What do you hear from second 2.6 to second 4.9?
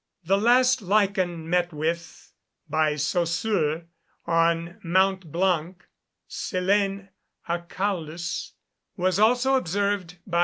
by Saussure on